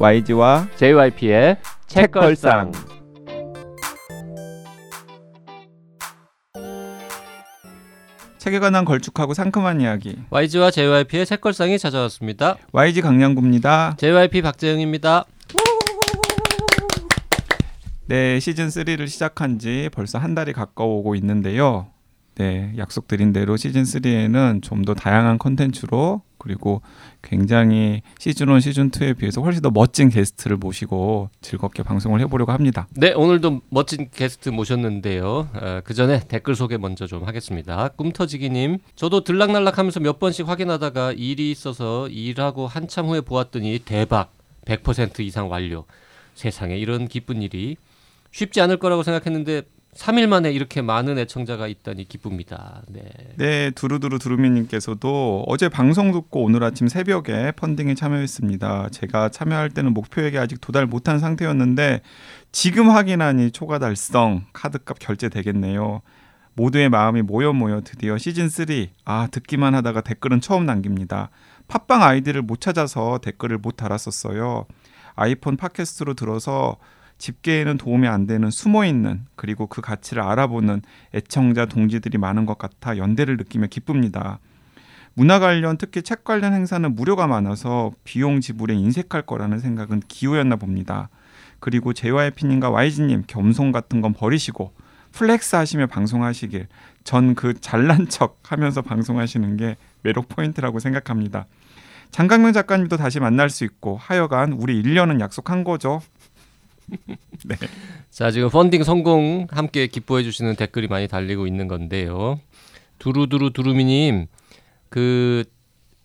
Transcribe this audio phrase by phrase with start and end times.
[0.00, 1.56] YG와 JYP의
[1.88, 2.70] 책걸상.
[8.38, 10.16] 책에 관한 걸쭉하고 상큼한 이야기.
[10.30, 12.56] YG와 JYP의 책걸상이 찾아왔습니다.
[12.70, 13.96] YG 강량구입니다.
[13.98, 15.24] JYP 박재영입니다.
[18.06, 21.88] 네, 시즌 3를 시작한 지 벌써 한 달이 가까워오고 있는데요.
[22.38, 26.82] 네, 약속드린 대로 시즌 3에는 좀 더 다양한 컨텐츠로 그리고
[27.20, 32.86] 굉장히 시즌 1, 시즌 2에 비해서 훨씬 더 멋진 게스트를 모시고 즐겁게 방송을 해보려고 합니다.
[32.94, 35.48] 네, 오늘도 멋진 게스트 모셨는데요.
[35.52, 37.88] 어, 그 전에 댓글 소개 먼저 좀 하겠습니다.
[37.88, 44.32] 꿈터지기님, 저도 들락날락하면서 몇 번씩 확인하다가 일이 있어서 일하고 한참 후에 보았더니 대박,
[44.64, 45.86] 100% 이상 완료.
[46.34, 47.76] 세상에 이런 기쁜 일이
[48.30, 49.62] 쉽지 않을 거라고 생각했는데
[49.98, 52.82] 3일 만에 이렇게 많은 애청자가 있다니 기쁩니다.
[52.86, 53.10] 네.
[53.36, 58.90] 네, 두루두루 두루미님께서도 어제 방송 듣고 오늘 아침 새벽에 펀딩에 참여했습니다.
[58.92, 62.02] 제가 참여할 때는 목표액에 아직 도달 못한 상태였는데
[62.52, 66.02] 지금 확인하니 초과 달성 카드값 결제 되겠네요.
[66.54, 68.66] 모두의 마음이 모여 모여 드디어 시즌 3.
[69.04, 71.30] 아 듣기만 하다가 댓글은 처음 남깁니다.
[71.66, 74.66] 팟빵 아이디를 못 찾아서 댓글을 못 달았었어요.
[75.16, 76.76] 아이폰 팟캐스트로 들어서
[77.18, 80.82] 집계에는 도움이 안 되는 숨어 있는 그리고 그 가치를 알아보는
[81.14, 84.38] 애청자 동지들이 많은 것 같아 연대를 느끼며 기쁩니다.
[85.14, 91.08] 문화 관련 특히 책 관련 행사는 무료가 많아서 비용 지불에 인색할 거라는 생각은 기우였나 봅니다.
[91.60, 94.72] 그리고 JYP님과 YG님 겸손 같은 건 버리시고
[95.12, 96.68] flex 하시며 방송하시길
[97.02, 101.46] 전 그 잘난 척 하면서 방송하시는 게 매력 포인트라고 생각합니다.
[102.10, 106.00] 장강명 작가님도 다시 만날 수 있고 하여간 우리 1년은 약속한 거죠.
[107.44, 107.56] 네.
[108.10, 112.40] 자, 지금 펀딩 성공 함께 기뻐해 주시는 댓글이 많이 달리고 있는 건데요.
[112.98, 114.26] 두루두루 두루미님,
[114.88, 115.44] 그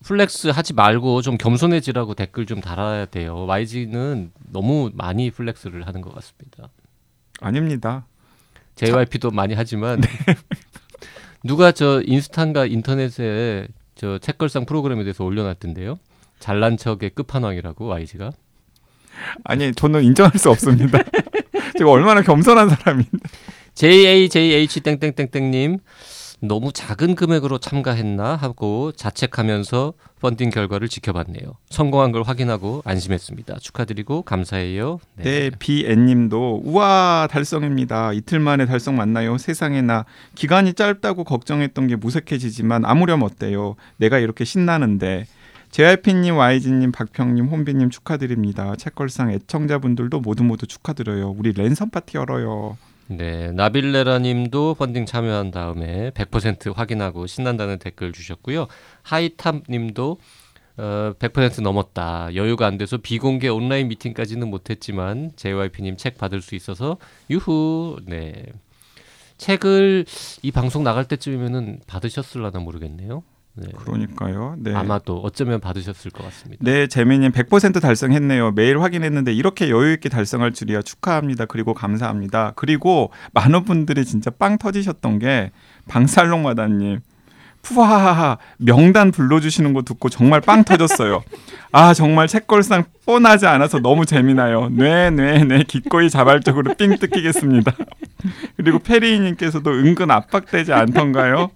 [0.04, 3.46] flex 하지 말고 좀 겸손해지라고 댓글 좀 달아야 돼요.
[3.46, 6.68] YG는 너무 많이 flex를 하는 것 같습니다.
[7.40, 8.06] 아닙니다.
[8.76, 9.36] JYP도 참...
[9.36, 10.08] 많이 하지만 네.
[11.42, 15.98] 누가 저 인스타인가 인터넷에 저 책걸상 프로그램에 대해서 올려놨던데요.
[16.38, 18.32] 잘난 척의 끝판왕이라고 YG가.
[19.44, 20.98] 아니 저는 인정할 수 없습니다.
[21.78, 23.18] 제가 얼마나 겸손한 사람인데.
[23.74, 25.78] JAJH 땡땡땡땡님
[26.40, 31.56] 너무 작은 금액으로 참가했나 하고 자책하면서 펀딩 결과를 지켜봤네요.
[31.70, 33.58] 성공한 걸 확인하고 안심했습니다.
[33.60, 35.00] 축하드리고 감사해요.
[35.16, 38.12] 네, 네 비엔님도 우와 달성입니다.
[38.12, 39.38] 이틀 만에 달성 맞나요?
[39.38, 40.04] 세상에 나
[40.34, 43.76] 기간이 짧다고 걱정했던 게 무색해지지만 아무렴 어때요?
[43.96, 45.26] 내가 이렇게 신나는데
[45.74, 48.76] JYP님, YG님, 박평님, 혼비님 축하드립니다.
[48.76, 51.34] 책걸상 애청자분들도 모두 모두 축하드려요.
[51.36, 52.78] 우리 랜선 파티 열어요.
[53.08, 58.68] 네, 나빌레라님도 펀딩 참여한 다음에 100% 확인하고 신난다는 댓글 주셨고요.
[59.02, 60.18] 하이탑님도
[60.76, 62.32] 어, 100% 넘었다.
[62.36, 66.98] 여유가 안 돼서 비공개 온라인 미팅까지는 못했지만 JYP님 책 받을 수 있어서
[67.30, 67.96] 유후.
[68.06, 68.44] 네.
[69.38, 70.04] 책을
[70.40, 73.24] 이 방송 나갈 때쯤이면은 받으셨을라나 모르겠네요.
[73.56, 73.68] 네.
[73.76, 74.56] 그러니까요.
[74.58, 74.74] 네.
[74.74, 76.64] 아마도 어쩌면 받으셨을 것 같습니다.
[76.64, 78.52] 네, 재민님 100% 달성했네요.
[78.52, 81.46] 매일 확인했는데 이렇게 여유 있게 달성할 줄이야 축하합니다.
[81.46, 82.52] 그리고 감사합니다.
[82.56, 85.52] 그리고 많은 분들이 진짜 빵 터지셨던 게
[85.88, 87.00] 방살롱 마다님
[87.64, 91.22] 푸하하하 명단 불러주시는 거 듣고 정말 빵 터졌어요.
[91.72, 94.68] 아 정말 책걸상 뻔하지 않아서 너무 재미나요.
[94.70, 97.72] 네네 네 기꺼이 자발적으로 삥 뜯기겠습니다.
[98.56, 101.50] 그리고 페리님께서도 은근 압박되지 않던가요?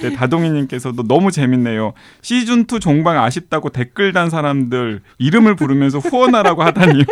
[0.00, 1.92] 네, 다동이님께서도 너무 재밌네요.
[2.22, 7.04] 시즌 2 종방 아쉽다고 댓글 단 사람들 이름을 부르면서 후원하라고 하다니요.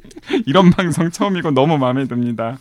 [0.46, 2.58] 이런 방송 처음이고 너무 마음에 듭니다.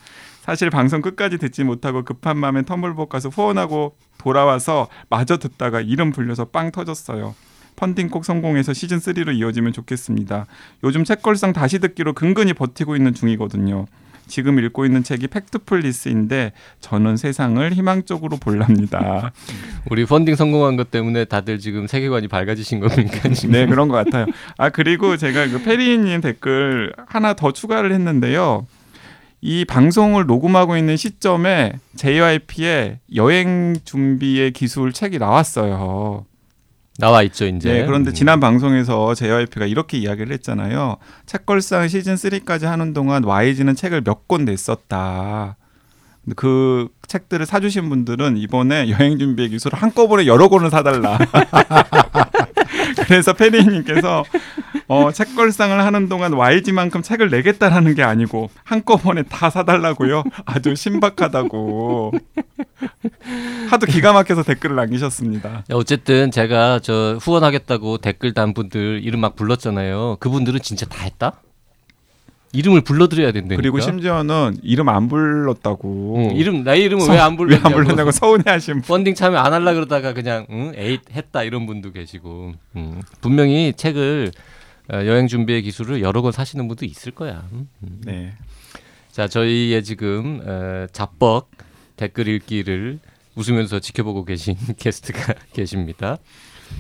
[0.50, 6.46] 사실 방송 끝까지 듣지 못하고 급한 마음에 텀블벅 가서 후원하고 돌아와서 마저 듣다가 이름 불려서
[6.46, 7.36] 빵 터졌어요.
[7.76, 10.48] 펀딩 꼭 성공해서 시즌 3로 이어지면 좋겠습니다.
[10.84, 13.86] 요즘 책걸상 다시 듣기로 근근히 버티고 있는 중이거든요.
[14.26, 19.32] 지금 읽고 있는 책이 팩트플리스인데 저는 세상을 희망적으로 볼랍니다.
[19.92, 23.30] 우리 펀딩 성공한 것 때문에 다들 지금 세계관이 밝아지신 겁니까?
[23.30, 23.52] 지금?
[23.52, 24.26] 네 그런 것 같아요.
[24.58, 28.66] 아 그리고 제가 그 페리님 댓글 하나 더 추가를 했는데요.
[29.42, 36.26] 이 방송을 녹음하고 있는 시점에 JYP의 여행 준비의 기술 책이 나왔어요.
[36.98, 37.72] 나와 있죠, 이제.
[37.72, 38.14] 네, 그런데 음.
[38.14, 40.98] 지난 방송에서 JYP가 이렇게 이야기를 했잖아요.
[41.26, 45.56] 책걸상 시즌 3까지 하는 동안 YG는 책을 몇 권 냈었다.
[46.36, 51.18] 그 책들을 사주신 분들은 이번에 여행 준비의 기술을 한꺼번에 여러 권을 사달라.
[53.08, 54.24] 그래서 페리님께서
[54.90, 60.24] 어, 책걸상을 하는 동안 YG만큼 책을 내겠다라는 게 아니고 한꺼번에 다 사달라고요.
[60.46, 62.12] 아주 신박하다고.
[63.70, 65.64] 하도 기가 막혀서 댓글을 남기셨습니다.
[65.72, 70.18] 어쨌든 제가 저 후원하겠다고 댓글 단 분들 이름 막 불렀잖아요.
[70.20, 71.34] 그분들은 진짜 다 했다?
[72.52, 73.58] 이름을 불러드려야 된다니까.
[73.62, 76.16] 그리고 심지어는 이름 안 불렀다고.
[76.32, 77.70] 응, 이름 나의 이름은 서- 왜안 불렀냐고.
[77.70, 78.88] 왜안 불렀냐고 서운해하신 분.
[78.88, 84.32] 펀딩 참여 안 하려 그러다가 그냥 응, 에잇 했다 이런 분도 계시고 음, 분명히 책을
[84.36, 84.40] 어,
[84.92, 87.48] 여행 준비의 기술을 여러 권 사시는 분도 있을 거야.
[87.52, 87.68] 음.
[88.04, 88.34] 네.
[89.12, 91.50] 자 저희의 지금 어, 잡벅
[91.96, 93.00] 댓글 읽기를
[93.36, 96.18] 웃으면서 지켜보고 계신 게스트가 계십니다.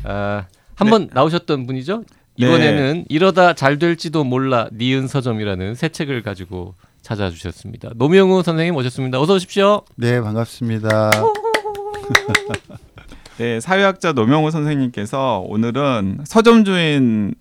[0.03, 0.45] 아,
[0.75, 2.03] 한번 나오셨던 분이죠?
[2.37, 2.45] 네.
[2.45, 7.91] 이번에는 이러다 잘 될지도 몰라 니은 서점이라는 새 책을 가지고 찾아주셨습니다.
[7.95, 9.19] 노명우 선생님 오셨습니다.
[9.19, 9.81] 어서 오십시오.
[9.95, 11.11] 네, 반갑습니다.
[13.37, 17.35] 네, 사회학자 노명호 선생님께서 오늘은 서점 주인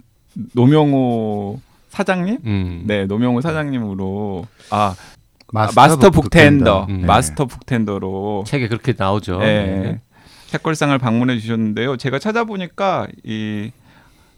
[0.55, 1.61] 노명호
[1.91, 2.39] 사장님?
[2.45, 2.83] 음.
[2.87, 4.95] 네, 노명호 사장님으로 아
[5.53, 7.07] 마스터, 마스터, 북텐더, 음.
[7.07, 9.39] 마스터 북텐더로 책에 그렇게 나오죠.
[9.39, 9.65] 네.
[9.65, 10.01] 네.
[10.49, 11.97] 책걸상을 방문해 주셨는데요.
[11.97, 13.71] 제가 찾아보니까 이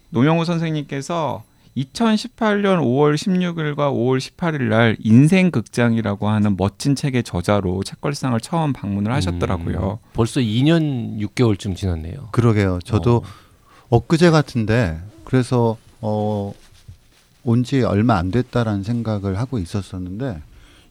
[0.09, 1.43] 노명호 선생님께서
[1.77, 9.11] 2018년 5월 16일과 5월 18일 날 인생 극장이라고 하는 멋진 책의 저자로 책걸상을 처음 방문을
[9.13, 9.99] 하셨더라고요.
[10.01, 12.29] 음, 벌써 2년 6개월쯤 지났네요.
[12.31, 12.79] 그러게요.
[12.83, 13.97] 저도 어.
[13.97, 14.99] 엊그제 같은데
[15.31, 16.53] 그래서 어,
[17.43, 20.41] 온 지 얼마 안 됐다라는 생각을 하고 있었었는데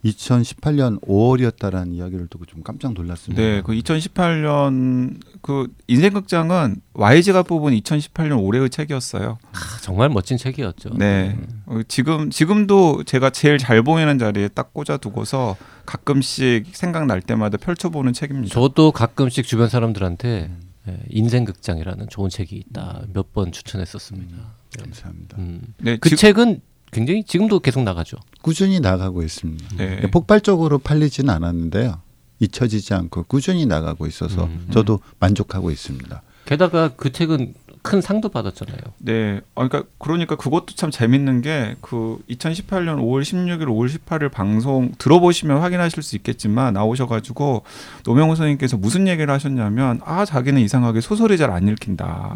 [0.04, 3.40] 2018년 5월이었다라는 이야기를 듣고 좀 깜짝 놀랐습니다.
[3.42, 9.38] 네, 그 2018년 그 인생극장은 YG가 뽑은 2018년 올해의 책이었어요.
[9.52, 10.94] 아, 정말 멋진 책이었죠.
[10.96, 18.14] 네, 어, 지금 지금도 제가 제일 잘 보이는 자리에 딱 꽂아두고서 가끔씩 생각날 때마다 펼쳐보는
[18.14, 18.54] 책입니다.
[18.54, 20.50] 저도 가끔씩 주변 사람들한테
[20.90, 24.36] 예, 인생극장이라는 좋은 책이 있다 몇 번 추천했었습니다.
[24.36, 24.82] 네.
[24.82, 25.36] 감사합니다.
[25.38, 25.62] 음.
[25.78, 26.60] 네, 그 지- 책은
[26.92, 28.16] 굉장히 지금도 계속 나가죠.
[28.42, 29.76] 꾸준히 나가고 있습니다.
[29.76, 30.00] 네.
[30.10, 32.00] 폭발적으로 팔리지는 않았는데요.
[32.40, 34.66] 잊혀지지 않고 꾸준히 나가고 있어서 음.
[34.72, 36.22] 저도 만족하고 있습니다.
[36.46, 38.78] 게다가 그 책은 큰 상도 받았잖아요.
[38.98, 44.92] 네, 어, 그러니까 그러니까 그것도 참 재밌는 게 그 2018년 5월 16일, 5월 18일 방송
[44.98, 47.62] 들어보시면 확인하실 수 있겠지만 나오셔가지고
[48.04, 52.34] 노명호 선생님께서 무슨 얘기를 하셨냐면 아 자기는 이상하게 소설이 잘 안 읽힌다.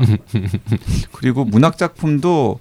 [1.13, 2.59] 그리고 문학 작품도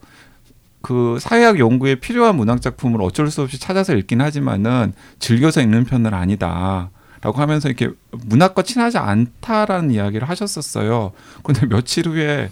[0.82, 6.14] 그 사회학 연구에 필요한 문학 작품을 어쩔 수 없이 찾아서 읽긴 하지만은 즐겨서 읽는 편은
[6.14, 6.92] 아니다.
[7.22, 11.14] 라고 하면서 이렇게 문학과 친하지 않다라는 이야기를 하셨었어요.
[11.42, 12.52] 근데 며칠 후에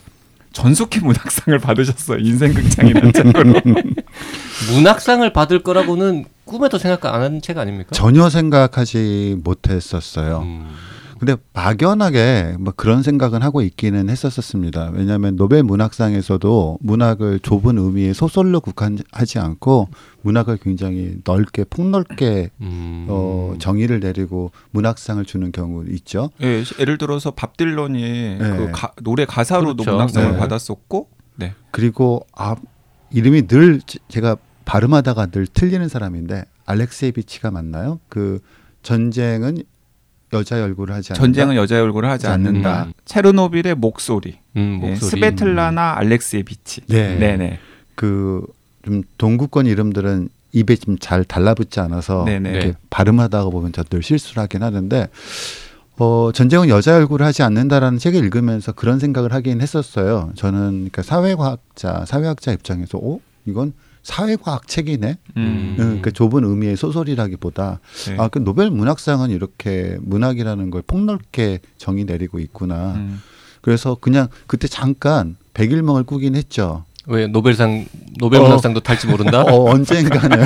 [0.53, 2.17] 전속히 문학상을 받으셨어요.
[2.19, 3.53] 인생극장이라는 책으로.
[4.73, 7.89] 문학상을 받을 거라고는 꿈에도 생각 안 한 책 아닙니까?
[7.93, 10.39] 전혀 생각하지 못했었어요.
[10.39, 10.67] 음.
[11.21, 14.89] 근데 막연하게 뭐 그런 생각은 하고 있기는 했었었습니다.
[14.91, 19.89] 왜냐하면 노벨 문학상에서도 문학을 좁은 의미의 소설로 국한하지 않고
[20.23, 23.05] 문학을 굉장히 넓게 폭넓게 음.
[23.07, 26.31] 어, 정의를 내리고 문학상을 주는 경우 있죠.
[26.41, 29.91] 예, 예를 들어서 밥 딜런이 그 가- 노래 가사로도 그렇죠.
[29.91, 30.37] 문학상을 네.
[30.39, 31.53] 받았었고, 네.
[31.69, 32.55] 그리고 아
[33.11, 37.99] 이름이 늘 제- 제가 발음하다가 늘 틀리는 사람인데 알렉세이비치가 맞나요?
[38.09, 38.39] 그
[38.81, 39.59] 전쟁은
[40.33, 41.21] 여자의 얼굴을 하지 않는다.
[41.25, 42.71] 전쟁은 여자의 얼굴을 하지 않는다.
[42.81, 42.97] 않는다.
[43.05, 44.39] 체르노빌의 목소리.
[44.57, 45.09] 음, 예, 목소리.
[45.11, 46.81] 스베틀라나 알렉세비치.
[46.87, 47.17] 네.
[47.17, 47.59] 네네.
[47.95, 48.41] 그
[48.83, 52.49] 좀 동구권 이름들은 입에 좀 잘 달라붙지 않아서 네네.
[52.51, 55.07] 이렇게 발음하다가 보면 저들 실수를 하긴 하는데
[55.97, 60.31] 어, 전쟁은 여자 얼굴을 하지 않는다라는 책을 읽으면서 그런 생각을 하긴 했었어요.
[60.35, 60.59] 저는
[60.89, 63.73] 그러니까 사회과학자, 사회학자 입장에서 어 이건
[64.03, 65.17] 사회과학 책이네.
[65.37, 65.75] 음.
[65.79, 65.99] 음.
[66.01, 68.17] 그 좁은 의미의 소설이라기보다 네.
[68.17, 72.95] 아그 노벨 문학상은 이렇게 문학이라는 걸 폭넓게 정의 내리고 있구나.
[72.95, 73.21] 음.
[73.61, 76.83] 그래서 그냥 그때 잠깐 백일몽을 꾸긴 했죠.
[77.07, 77.85] 왜 노벨상
[78.19, 78.43] 노벨 어.
[78.43, 79.41] 문학상도 탈지 모른다?
[79.41, 80.39] 어, 언젠가는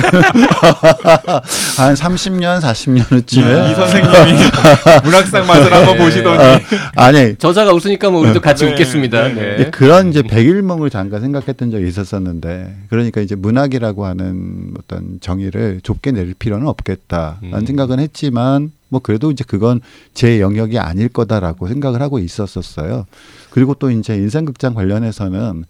[1.76, 4.38] 한 30년, 40년 이, 후쯤에 이 선생님이
[5.04, 6.64] 문학상 맛을 한번 보시더니
[6.96, 9.28] 아니 저자가 웃으니까 뭐 우리도 같이 네, 웃겠습니다.
[9.28, 9.54] 네, 네.
[9.56, 16.12] 이제 그런 이제 백일몽을 잠깐 생각했던 적이 있었었는데 그러니까 이제 문학이라고 하는 어떤 정의를 좁게
[16.12, 17.66] 내릴 필요는 없겠다라는 음.
[17.66, 19.82] 생각은 했지만 뭐 그래도 이제 그건
[20.14, 23.04] 제 영역이 아닐 거다라고 생각을 하고 있었었어요.
[23.50, 25.64] 그리고 또 이제 인생극장 관련해서는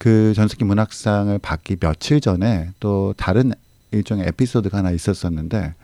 [0.00, 3.52] 그 전석기 문학상을 받기 며칠 전에 또 다른
[3.92, 5.74] 일종의 에피소드가 하나 있었었는데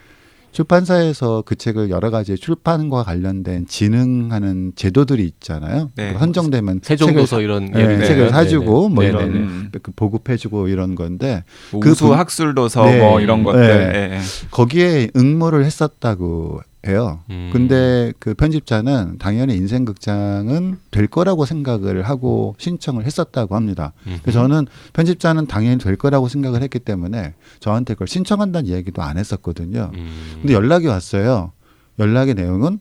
[0.53, 5.91] 출판사에서 그 책을 여러 가지 출판과 관련된 진흥하는 제도들이 있잖아요.
[5.97, 6.15] 네.
[6.19, 8.31] 선정되면 세종도서 이런 네, 예를 책을.
[8.31, 9.05] 사주고 뭐.
[9.05, 9.71] 이런 음.
[9.83, 12.99] 그 보급해주고 이런 건데 뭐그 우수 분- 학술도서 네.
[13.01, 13.61] 뭐 이런 것들.
[13.61, 13.69] 네.
[14.13, 14.21] 예, 예.
[14.51, 17.21] 거기에 응모를 했었다고 해요.
[17.31, 17.51] 음.
[17.53, 23.93] 근데 그 편집자는 당연히 인생 극장은 될 거라고 생각을 하고 신청을 했었다고 합니다.
[24.07, 24.19] 음.
[24.23, 29.91] 그래서 저는 편집자는 당연히 될 거라고 생각을 했기 때문에 저한테 그걸 신청한다는 이야기도 안 했었거든요.
[29.95, 30.39] 음.
[30.41, 31.53] 근데 연락이 왔어요.
[31.99, 32.79] 연락의 내용은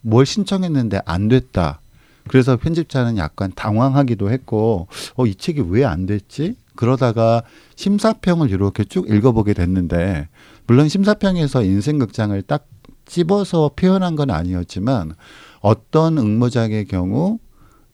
[0.00, 1.80] 뭘 신청했는데 안 됐다.
[2.28, 6.56] 그래서 편집자는 약간 당황하기도 했고, 어, 이 책이 왜 안 됐지?
[6.74, 7.42] 그러다가
[7.76, 10.28] 심사평을 이렇게 쭉 읽어보게 됐는데
[10.66, 12.66] 물론 심사평에서 인생극장을 딱
[13.06, 15.14] 집어서 표현한 건 아니었지만
[15.60, 17.38] 어떤 응모작의 경우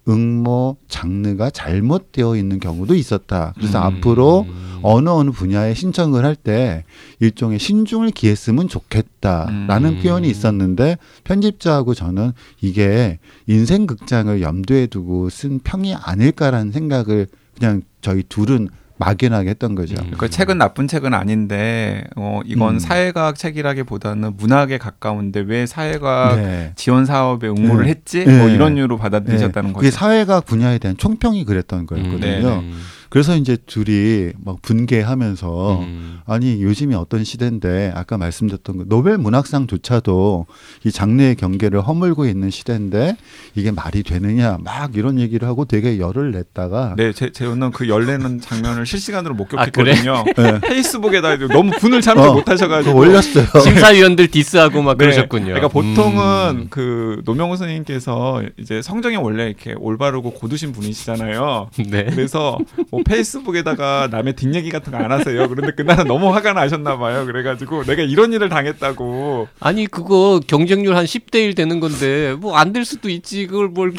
[0.09, 3.53] 응모 장르가 잘못되어 있는 경우도 있었다.
[3.57, 3.85] 그래서 음.
[3.99, 4.47] 앞으로
[4.83, 6.85] 어느 어느 분야에 신청을 할 때
[7.21, 10.03] 일종의 신중을 기했으면 좋겠다라는 음.
[10.03, 17.27] 표현이 있었는데 편집자하고 저는 이게 인생 극장을 염두에 두고 쓴 평이 아닐까라는 생각을
[17.59, 18.69] 그냥 저희 둘은
[19.01, 19.97] 막연하게 했던 거죠.
[19.99, 20.13] 음.
[20.19, 22.79] 그 책은 나쁜 책은 아닌데 어 이건 음.
[22.79, 26.73] 사회과학 책이라기보다는 문학에 가까운데 왜 사회과학 네.
[26.77, 27.91] 지원 사업에 응모를 네.
[27.91, 28.25] 했지?
[28.27, 28.39] 네.
[28.39, 29.75] 뭐 이런 이유로 받아들이셨다는 네.
[29.75, 29.97] 그게 거죠.
[29.97, 32.61] 사회과학 분야에 대한 총평이 그랬던 거였거든요.
[32.61, 32.71] 네,
[33.11, 36.21] 그래서 이제 둘이 막 분개하면서 음.
[36.27, 40.47] 아니 요즘이 어떤 시대인데 아까 말씀드렸던 그 노벨 문학상조차도
[40.85, 43.17] 이 장르의 경계를 허물고 있는 시대인데
[43.57, 48.41] 이게 말이 되느냐 막 이런 얘기를 하고 되게 열을 냈다가 네, 제, 제는 그 열내는
[48.41, 49.93] 장면을 실시간으로 아, 그래?
[49.93, 50.25] 목격했거든요.
[50.39, 50.61] 네.
[50.61, 53.47] 페이스북에다 너무 분을 참지 어, 못하셔가지고 올렸어요.
[53.61, 55.07] 심사위원들 디스하고 막 네.
[55.07, 55.47] 그러셨군요.
[55.47, 56.67] 그러니까 보통은 음.
[56.71, 61.71] 그 노명우 선생님께서 이제 성정이 원래 이렇게 올바르고 곧으신 분이시잖아요.
[61.89, 62.05] 네.
[62.05, 62.57] 그래서
[62.93, 65.49] 뭐 페이스북에다가 남의 뒷얘기 같은 거 안 하세요.
[65.49, 67.25] 그런데 그날은 너무 화가 나셨나 봐요.
[67.25, 69.49] 그래가지고 내가 이런 일을 당했다고.
[69.61, 73.93] 아니 그거 경쟁률 한 10대 1 되는 건데 뭐 안 될 수도 있지 그걸 뭘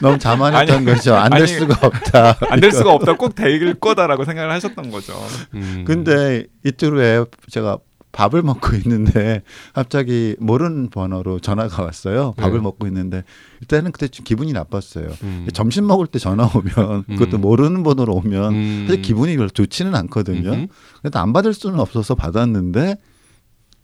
[0.00, 1.14] 너무 자만했던 아니, 거죠.
[1.16, 2.38] 안 될 수가 없다.
[2.50, 3.14] 안 될 수가 없다.
[3.16, 5.12] 꼭 될 거다라고 생각을 하셨던 거죠.
[5.54, 5.84] 음.
[5.86, 7.78] 근데 이틀 후에 제가
[8.14, 9.42] 밥을 먹고 있는데
[9.74, 12.32] 갑자기 모르는 번호로 전화가 왔어요.
[12.36, 12.62] 밥을 네.
[12.62, 13.24] 먹고 있는데
[13.60, 15.08] 일단은 그때 좀 기분이 나빴어요.
[15.24, 15.48] 음.
[15.52, 17.40] 점심 먹을 때 전화 오면 그것도 음.
[17.40, 18.84] 모르는 번호로 오면 음.
[18.86, 20.52] 사실 기분이 별로 좋지는 않거든요.
[20.52, 20.66] 음흠.
[21.02, 22.96] 그래도 안 받을 수는 없어서 받았는데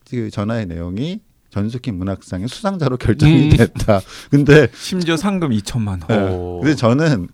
[0.08, 1.20] 그 전화의 내용이
[1.50, 3.56] 전수키 문학상의 수상자로 결정이 음.
[3.56, 4.00] 됐다.
[4.30, 6.00] 근데 심지어 상금 2천만 원.
[6.08, 6.32] 네.
[6.32, 6.60] 오.
[6.60, 7.26] 근데 저는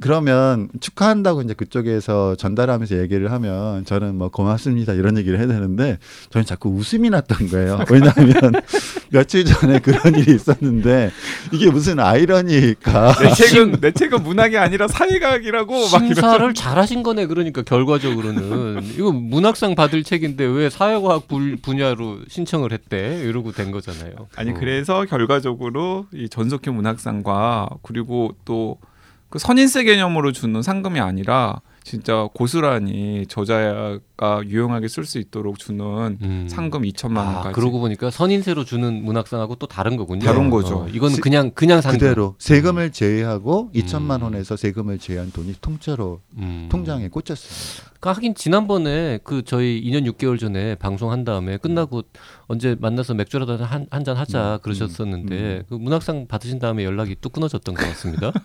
[0.00, 5.98] 그러면 축하한다고 이제 그쪽에서 전달하면서 얘기를 하면 저는 뭐 고맙습니다 이런 얘기를 해야 되는데
[6.30, 7.78] 저는 자꾸 웃음이 났던 거예요.
[7.90, 8.34] 왜냐하면
[9.10, 11.10] 며칠 전에 그런 일이 있었는데
[11.52, 13.14] 이게 무슨 아이러니일까?
[13.22, 15.84] 내 책은 내 책은 문학이 아니라 사회과학이라고.
[15.86, 23.22] 심사를 잘하신 거네 그러니까 결과적으로는 이거 문학상 받을 책인데 왜 사회과학 분- 분야로 신청을 했대
[23.24, 24.12] 이러고 된 거잖아요.
[24.36, 24.54] 아니 어.
[24.54, 28.78] 그래서 결과적으로 이 전석희 문학상과 그리고 또
[29.28, 36.46] 그 선인세 개념으로 주는 상금이 아니라 진짜 고스란히 저자가 유용하게 쓸 수 있도록 주는 음.
[36.48, 37.54] 상금 2천만 아, 원까지.
[37.54, 40.24] 그러고 보니까 선인세로 주는 문학상하고 또 다른 거군요.
[40.24, 40.84] 다른 거죠.
[40.84, 41.98] 어, 이건 세- 그냥 그냥 상금.
[41.98, 43.78] 그대로 세금을 제외하고 음.
[43.78, 46.68] 2천만 원에서 세금을 제외한 돈이 통째로 음.
[46.70, 47.90] 통장에 꽂혔습니다.
[48.00, 52.02] 그러니까 하긴 지난번에 그 저희 2년 6개월 전에 방송한 다음에 끝나고
[52.46, 57.74] 언제 만나서 맥주라도 한한잔 하자 음, 그러셨었는데 음, 그 문학상 받으신 다음에 연락이 뚝 끊어졌던
[57.74, 58.32] 것 같습니다.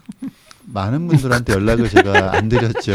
[0.66, 2.94] 많은 분들한테 연락을 제가 안 드렸죠.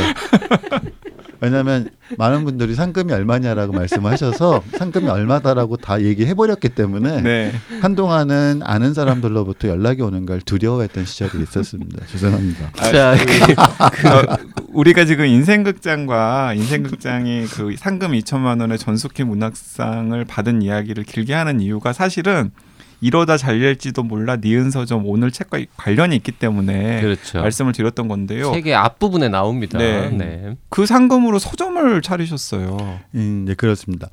[1.45, 7.53] 왜냐하면 많은 분들이 상금이 얼마냐라고 말씀하셔서 상금이 얼마다라고 다 얘기해 버렸기 때문에 네.
[7.83, 12.07] 한동안은 아는 사람들로부터 연락이 오는 걸 두려워했던 시절이 있었습니다.
[12.07, 12.71] 죄송합니다.
[12.79, 14.37] 아, 자, 그, 어,
[14.69, 21.93] 우리가 지금 인생극장과 인생극장이 그 상금 2천만 원의 전숙희 문학상을 받은 이야기를 길게 하는 이유가
[21.93, 22.53] 사실은
[23.05, 27.41] 이러다 잘 될지도 몰라 니은 서 점 오늘 책과 관련이 있기 때문에 그렇죠.
[27.41, 28.53] 말씀을 드렸던 건데요.
[28.53, 29.79] 책의 앞부분에 나옵니다.
[29.79, 30.09] 네.
[30.11, 30.57] 네.
[30.71, 33.01] 그 상금으로 서점을 차리셨어요.
[33.15, 34.09] 음, 네 그렇습니다.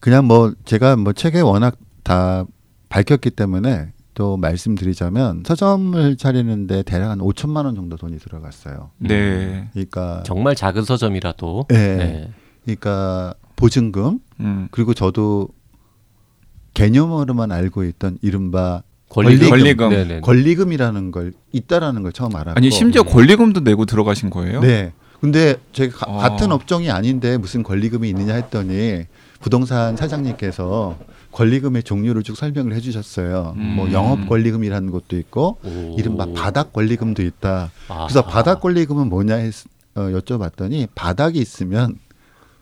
[0.00, 2.44] 그냥 뭐 제가 뭐 책에 워낙 다
[2.88, 8.90] 밝혔기 때문에 또 말씀드리자면 서점을 차리는데 대략 한 5천만 원 정도 돈이 들어갔어요.
[8.98, 9.68] 네.
[9.72, 11.66] 그러니까 정말 작은 서점이라도.
[11.68, 11.96] 네.
[11.96, 12.30] 네.
[12.64, 14.68] 그러니까 보증금 음.
[14.70, 15.48] 그리고 저도
[16.76, 19.48] 개념으로만 알고 있던 이른바 권리금.
[19.48, 19.88] 권리금.
[19.88, 20.20] 네네.
[20.20, 24.60] 권리금이라는 걸 있다라는 걸 처음 알았고 아니 심지어 권리금도 내고 들어가신 거예요?
[24.60, 24.92] 네.
[25.20, 26.16] 근데 제가 가- 아.
[26.28, 29.04] 같은 업종이 아닌데 무슨 권리금이 있느냐 했더니
[29.40, 30.98] 부동산 사장님께서
[31.32, 33.54] 권리금의 종류를 쭉 설명을 해주셨어요.
[33.56, 33.62] 음.
[33.76, 35.96] 뭐 영업 권리금이라는 것도 있고 오.
[35.98, 37.70] 이른바 바닥 권리금도 있다.
[37.86, 38.28] 그래서 아하.
[38.28, 39.52] 바닥 권리금은 뭐냐 했,
[39.94, 41.96] 어, 여쭤봤더니 바닥이 있으면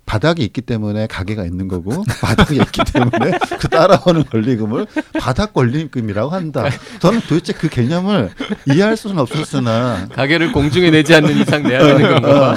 [0.07, 4.87] 바닥이 있기 때문에 가게가 있는 거고 바닥이 있기 때문에 그 따라오는 권리금을
[5.19, 6.69] 바닥 권리금이라고 한다.
[7.01, 8.31] 저는 도대체 그 개념을
[8.71, 12.53] 이해할 수는 없었으나 가게를 공중에 내지 않는 이상 내야 되는 건가?
[12.53, 12.55] 어,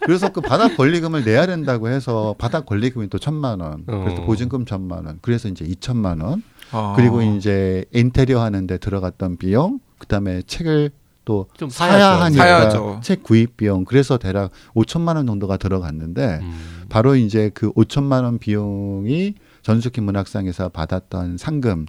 [0.00, 4.24] 그래서 그 바닥 권리금을 내야 된다고 해서 바닥 권리금이 또 천만 원, 그래서 어.
[4.24, 6.94] 보증금 천만 원, 그래서 이제 이천만 원, 아.
[6.96, 10.90] 그리고 이제 인테리어 하는데 들어갔던 비용, 그다음에 책을
[11.26, 12.22] 또 좀 사야.
[12.22, 13.00] 하니까 사야죠.
[13.02, 16.84] 책 구입 비용, 그래서 대략 5천만 원 정도가 들어갔는데 음.
[16.88, 21.84] 바로 이제 그 5천만 원 비용이 전숙희 문학상에서 받았던 상금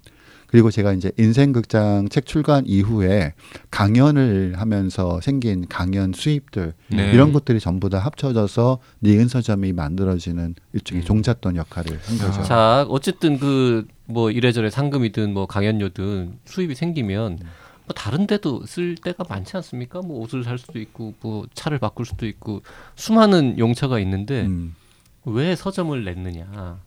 [0.47, 3.33] 그리고 제가 이제 인생극장 책 출간 이후에
[3.69, 7.11] 강연을 하면서 생긴 강연 수입들 네.
[7.11, 11.05] 이런 것들이 전부 다 합쳐져서 니은 서점이 만들어지는 일종의 음.
[11.05, 12.39] 종잣돈 역할을 한 거죠.
[12.41, 12.43] 아.
[12.43, 17.39] 자, 어쨌든 그 뭐 이래저래 상금이든 뭐 강연료든 수입이 생기면
[17.87, 20.01] 뭐 다른 데도 쓸 때가 많지 않습니까?
[20.01, 22.61] 뭐 옷을 살 수도 있고 뭐 차를 바꿀 수도 있고
[22.95, 24.75] 수많은 용처가 있는데 음.
[25.23, 26.79] 왜 서점을 냈느냐?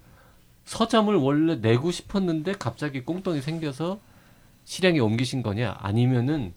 [0.67, 3.99] 서점을 원래 내고 싶었는데 갑자기 꽁돈이 생겨서
[4.65, 5.77] 실행에 옮기신 거냐?
[5.81, 6.53] 아니면은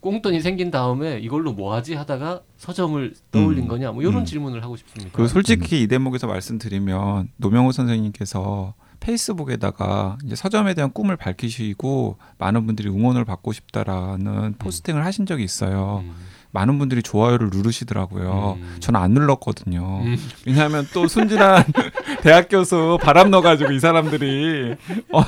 [0.00, 3.68] 꽁돈이 생긴 다음에 이걸로 뭐 하지 하다가 서점을 떠올린 음.
[3.68, 3.90] 거냐?
[3.90, 4.24] 뭐 이런 음.
[4.24, 5.16] 질문을 하고 싶습니다.
[5.16, 12.88] 그 솔직히 이 대목에서 말씀드리면 노명호 선생님께서 페이스북에다가 이제 서점에 대한 꿈을 밝히시고 많은 분들이
[12.88, 16.02] 응원을 받고 싶다라는 포스팅을 하신 적이 있어요.
[16.04, 16.14] 음.
[16.50, 18.58] 많은 분들이 좋아요를 누르시더라고요.
[18.60, 18.76] 음.
[18.80, 20.00] 저는 안 눌렀거든요.
[20.02, 20.16] 음.
[20.46, 21.64] 왜냐하면 또 순진한
[22.22, 24.76] 대학 교수 바람 넣어가지고 이 사람들이
[25.12, 25.22] 어,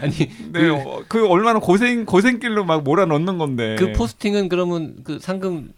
[0.00, 0.14] 아니
[0.52, 3.76] 네, 어, 그 얼마나 고생 고생길로 막 몰아 넣는 건데.
[3.78, 5.72] 그 포스팅은 그러면 그 상금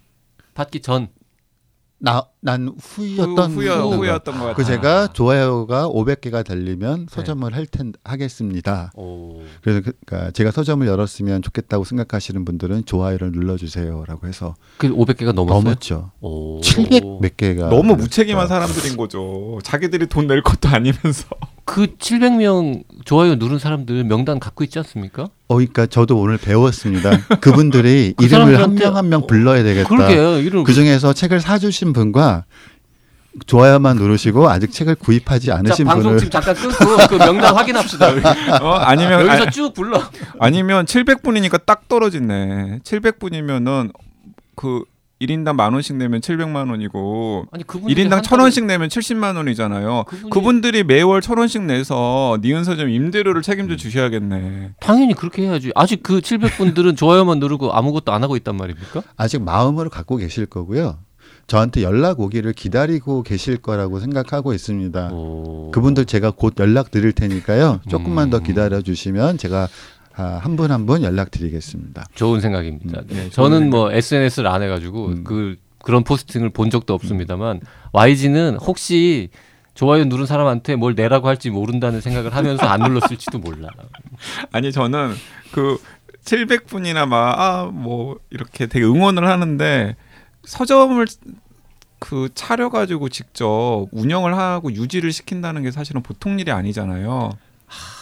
[0.55, 1.09] 받기 전
[2.03, 3.97] 나, 난 후였던 후, 후, 거.
[3.97, 4.55] 후였던 것 같아요.
[4.55, 8.91] 그 제가 좋아요가 500개가 달리면 서점을 할텐 하겠습니다.
[8.97, 9.43] 오.
[9.61, 15.63] 그래서 그, 그러니까 제가 서점을 열었으면 좋겠다고 생각하시는 분들은 좋아요를 눌러주세요라고 해서 그 500개가 넘었어요.
[15.63, 16.11] 넘었죠.
[16.23, 16.61] 오.
[16.63, 17.97] 700몇 개가 너무.
[17.97, 19.59] 무책임한 사람들인 거죠.
[19.63, 21.27] 자기들이 돈 낼 것도 아니면서.
[21.65, 25.29] 그 700명 좋아요 누른 사람들 명단 갖고 있지 않습니까?
[25.51, 27.11] 어, 그러니까 저도 오늘 배웠습니다.
[27.41, 29.89] 그분들이 그 이름을 한명 한 명 불러야 되겠다.
[29.89, 30.39] 그러게요.
[30.39, 32.45] 이런 그 중에서 책을 사주신 분과
[33.47, 38.11] 좋아요만 누르시고 아직 책을 구입하지 자, 않으신 방송 분을 지금 잠깐 끊고 그 명단 확인합시다.
[38.63, 40.01] 어, 아니면 여기서 아, 쭉 불러.
[40.39, 42.81] 아니면 700분이니까 딱 떨어지네.
[42.85, 43.93] 700분이면은
[44.55, 44.83] 그
[45.21, 50.05] 1인당 만 원씩 내면 700만 원이고 아니 그분이 1인당 천 원씩 내면 70만 원이잖아요.
[50.05, 54.73] 그분이 그분들이 매월 천 원씩 내서 니은 서점 임대료를 책임져 주셔야겠네.
[54.81, 55.73] 당연히 그렇게 해야지.
[55.75, 59.03] 아직 그 700분들은 좋아요만 누르고 아무것도 안 하고 있단 말입니까?
[59.17, 60.99] 아직 마음으로 갖고 계실 거고요.
[61.47, 65.11] 저한테 연락 오기를 기다리고 계실 거라고 생각하고 있습니다.
[65.13, 65.71] 오.
[65.73, 67.81] 그분들 제가 곧 연락 드릴 테니까요.
[67.89, 68.43] 조금만 더 음.
[68.43, 69.69] 기다려 주시면 제가
[70.43, 72.07] 한 분 한 분 연락 드리겠습니다.
[72.15, 73.01] 좋은 생각입니다.
[73.01, 73.15] 음, 네.
[73.15, 73.77] 네, 좋은 저는 생각.
[73.77, 75.25] 뭐 SNS를 안 해가지고 음.
[75.25, 77.61] 그 그런 포스팅을 본 적도 없습니다만
[77.93, 79.31] YG는 혹시
[79.75, 83.69] 좋아요 누른 사람한테 뭘 내라고 할지 모른다는 생각을 하면서 안 눌렀을지도 몰라.
[84.53, 85.15] 아니 저는
[85.53, 85.79] 그
[86.25, 89.97] 700분이나 막아뭐 이렇게 되게 응원을 하는데
[90.45, 91.07] 서점을
[91.99, 97.31] 그 차려 가지고 직접 운영을 하고 유지를 시킨다는 게 사실은 보통 일이 아니잖아요.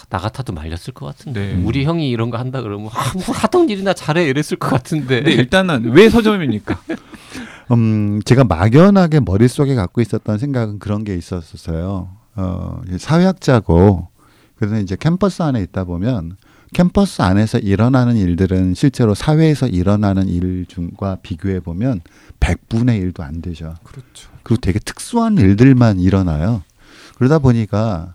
[0.09, 1.55] 나 같아도 말렸을 것 같은데.
[1.55, 1.62] 네.
[1.62, 5.23] 우리 형이 이런 거 한다 그러면 아, 뭐 하던 일이나 잘해 이랬을 것 같은데.
[5.23, 6.81] 근데 일단은 왜 서점입니까?
[7.73, 12.09] 음, 제가 막연하게 머릿속에 갖고 있었던 생각은 그런 게 있었어요.
[12.37, 14.09] 어, 사회학자고
[14.57, 16.37] 그래서 이제 캠퍼스 안에 있다 보면
[16.73, 22.01] 캠퍼스 안에서 일어나는 일들은 실제로 사회에서 일어나는 일 중과 비교해 보면
[22.40, 23.75] 100분의 1도 안 되죠.
[23.85, 24.31] 그렇죠.
[24.42, 26.62] 그리고 되게 특수한 일들만 일어나요.
[27.16, 28.14] 그러다 보니까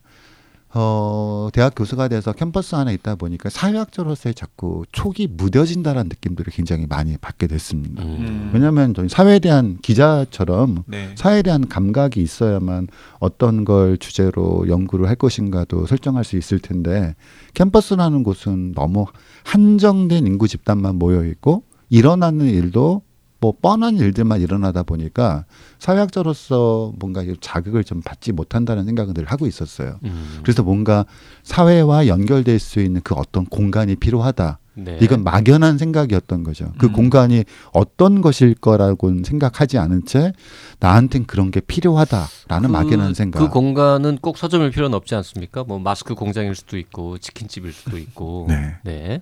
[0.76, 7.16] 어, 대학 교수가 돼서 캠퍼스 안에 있다 보니까 사회학자로서의 자꾸 촉이 무뎌진다라는 느낌들을 굉장히 많이
[7.18, 8.04] 받게 됐습니다.
[8.04, 8.50] 음.
[8.54, 11.12] 왜냐하면 저희 사회에 대한 기자처럼 네.
[11.16, 12.88] 사회에 대한 감각이 있어야만
[13.20, 17.16] 어떤 걸 주제로 연구를 할 것인가도 설정할 수 있을 텐데
[17.54, 19.06] 캠퍼스라는 곳은 너무
[19.44, 23.04] 한정된 인구 집단만 모여 있고 일어나는 일도
[23.44, 25.44] 뭐 뻔한 일들만 일어나다 보니까
[25.78, 30.00] 사회학자로서 뭔가 이 자극을 좀 받지 못한다는 생각을 늘 하고 있었어요.
[30.06, 30.40] 음.
[30.44, 31.06] 그래서 뭔가
[31.44, 34.60] 사회와 연결될 수 있는 그 어떤 공간이 필요하다.
[34.76, 34.98] 네.
[35.02, 36.72] 이건 막연한 생각이었던 거죠.
[36.78, 36.94] 그 음.
[36.94, 40.32] 공간이 어떤 것일 거라고는 생각하지 않은 채
[40.80, 43.40] 나한텐 그런 게 필요하다라는 막연한 생각.
[43.40, 45.66] 그 공간은 꼭 서점일 필요는 없지 않습니까?
[45.66, 48.46] 뭐 마스크 공장일 수도 있고 치킨집일 수도 있고.
[48.50, 48.76] 네.
[48.86, 49.22] 네.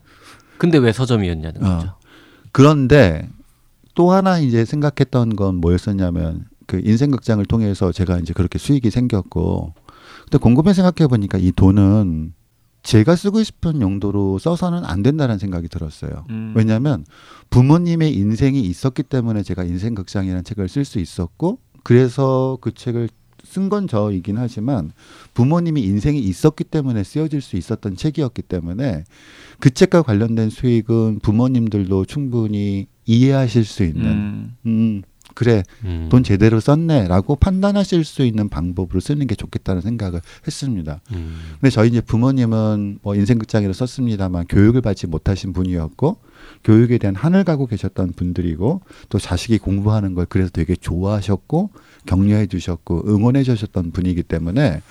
[0.60, 1.78] 근데 왜 서점이었냐는 어.
[1.78, 1.96] 거죠.
[2.52, 3.28] 그런데
[4.02, 9.76] 또 하나 이제 생각했던 건 뭐였었냐면 그 인생 극장을 통해서 제가 이제 그렇게 수익이 생겼고
[10.24, 12.34] 근데 곰곰이 생각해 보니까 이 돈은
[12.82, 16.26] 제가 쓰고 싶은 용도로 써서는 안 된다는 생각이 들었어요.
[16.32, 16.56] 음.
[16.56, 17.06] 왜냐하면
[17.52, 23.08] 부모님의 인생이 있었기 때문에 제가 인생 극장이라는 책을 쓸 수 있었고 그래서 그 책을
[23.44, 24.92] 쓴 건 저이긴 하지만
[25.36, 29.04] 부모님이 인생이 있었기 때문에 쓰여질 수 있었던 책이었기 때문에
[29.60, 34.56] 그 책과 관련된 수익은 부모님들도 충분히 이해하실 수 있는 음.
[34.66, 35.02] 음
[35.34, 36.08] 그래 음.
[36.10, 41.02] 돈 제대로 썼네라고 판단하실 수 있는 방법으로 쓰는 게 좋겠다는 생각을 했습니다.
[41.14, 41.38] 음.
[41.54, 46.18] 근데 저희 이제 부모님은 뭐 인생 극장이라 썼습니다만 교육을 받지 못하신 분이었고
[46.64, 51.70] 교육에 대한 한을 가고 계셨던 분들이고 또 자식이 공부하는 걸 그래서 되게 좋아하셨고
[52.06, 54.82] 격려해 주셨고 응원해 주셨던 분이기 때문에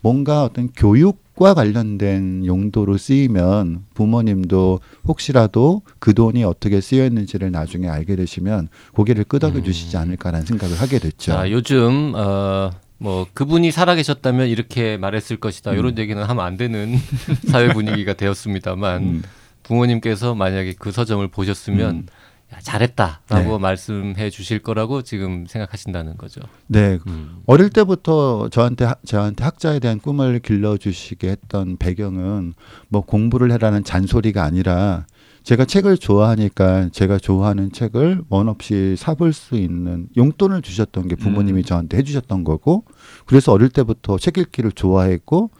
[0.00, 8.68] 뭔가 어떤 교육과 관련된 용도로 쓰이면 부모님도 혹시라도 그 돈이 어떻게 쓰였는지를 나중에 알게 되시면
[8.94, 10.02] 고개를 끄덕여 주시지 음.
[10.02, 11.32] 않을까라는 생각을 하게 됐죠.
[11.32, 15.72] 자, 요즘 어, 뭐 그분이 살아계셨다면 이렇게 말했을 것이다.
[15.72, 15.78] 음.
[15.78, 16.96] 이런 얘기는 하면 안 되는
[17.48, 19.22] 사회 분위기가 되었습니다만 음.
[19.62, 22.06] 부모님께서 만약에 그 서점을 보셨으면 음.
[22.54, 23.58] 야, 잘했다라고 네.
[23.58, 26.40] 말씀해 주실 거라고 지금 생각하신다는 거죠.
[26.68, 27.38] 네, 음.
[27.46, 32.54] 어릴 때부터 저한테 하- 저한테 학자에 대한 꿈을 길러 주시게 했던 배경은
[32.88, 35.06] 뭐 공부를 해라는 잔소리가 아니라
[35.42, 41.60] 제가 책을 좋아하니까 제가 좋아하는 책을 원 없이 사볼 수 있는 용돈을 주셨던 게 부모님이
[41.60, 41.64] 음.
[41.64, 42.84] 저한테 해주셨던 거고
[43.26, 45.50] 그래서 어릴 때부터 책 읽기를 좋아했고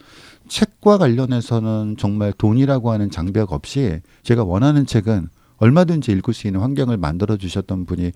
[0.49, 6.97] 책과 관련해서는 정말 돈이라고 하는 장벽 없이 제가 원하는 책은 얼마든지 읽을 수 있는 환경을
[6.97, 8.12] 만들어 주셨던 분이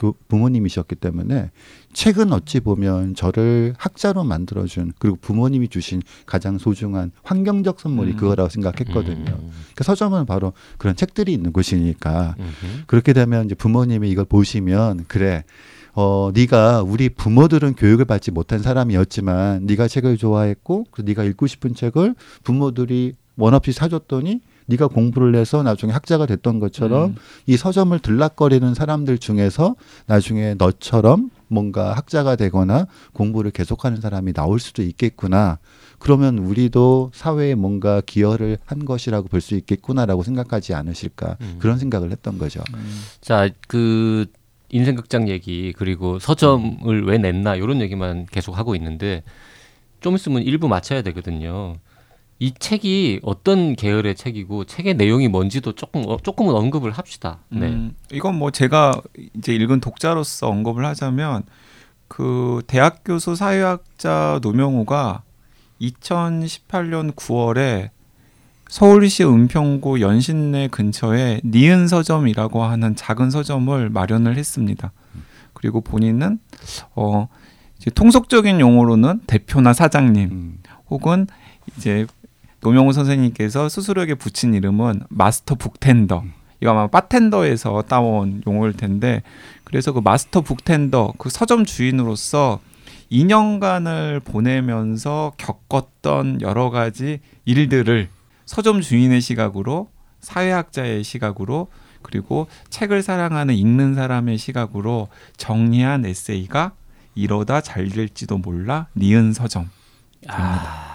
[0.00, 1.50] 그 부모님이셨기 때문에
[1.92, 8.16] 책은 어찌 보면 저를 학자로 만들어준 그리고 부모님이 주신 가장 소중한 환경적 선물이 음.
[8.16, 9.30] 그거라고 생각했거든요.
[9.30, 9.50] 음.
[9.74, 12.84] 그 서점은 바로 그런 책들이 있는 곳이니까 음흠.
[12.86, 15.44] 그렇게 되면 이제 부모님이 이걸 보시면 그래
[15.92, 21.74] 어 네가 우리 부모들은 교육을 받지 못한 사람이었지만 네가 책을 좋아했고 그 네가 읽고 싶은
[21.74, 27.16] 책을 부모들이 원 없이 사줬더니 네가 공부를 해서 나중에 학자가 됐던 것처럼 음.
[27.46, 29.74] 이 서점을 들락거리는 사람들 중에서
[30.06, 35.58] 나중에 너처럼 뭔가 학자가 되거나 공부를 계속하는 사람이 나올 수도 있겠구나.
[35.98, 41.56] 그러면 우리도 사회에 뭔가 기여를 한 것이라고 볼 수 있겠구나라고 생각하지 않으실까 음.
[41.58, 42.62] 그런 생각을 했던 거죠.
[43.20, 44.26] 자, 그
[44.70, 49.22] 인생극장 얘기 그리고 서점을 왜 냈나 이런 얘기만 계속 하고 있는데
[50.00, 51.74] 좀 있으면 일부 마쳐야 되거든요.
[52.42, 57.40] 이 책이 어떤 계열의 책이고 책의 내용이 뭔지도 조금 어, 조금은 언급을 합시다.
[57.50, 57.66] 네.
[57.66, 58.98] 음, 이건 뭐 제가
[59.36, 61.42] 이제 읽은 독자로서 언급을 하자면
[62.08, 65.22] 그 대학 교수 사회학자 노명우가
[65.82, 67.90] 2018년 9월에
[68.68, 74.92] 서울시 은평구 연신내 근처에 니은 서점이라고 하는 작은 서점을 마련을 했습니다.
[75.52, 76.38] 그리고 본인은
[76.94, 77.28] 어
[77.94, 80.58] 통속적인 용어로는 대표나 사장님 음.
[80.88, 81.26] 혹은
[81.76, 82.06] 이제
[82.60, 86.24] 노명우 선생님께서 스스로에게 붙인 이름은 마스터 북텐더.
[86.60, 89.22] 이거 아마 바텐더에서 따온 용어일 텐데
[89.64, 92.60] 그래서 그 마스터 북텐더 그 서점 주인으로서
[93.10, 98.08] 2년간을 보내면서 겪었던 여러 가지 일들을
[98.44, 99.88] 서점 주인의 시각으로
[100.20, 101.68] 사회학자의 시각으로
[102.02, 106.72] 그리고 책을 사랑하는 읽는 사람의 시각으로 정리한 에세이가
[107.14, 109.70] 이러다 잘 될지도 몰라 니은 서점.
[110.28, 110.89] 아,